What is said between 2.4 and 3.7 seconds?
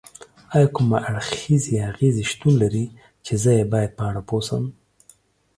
لري چې زه یې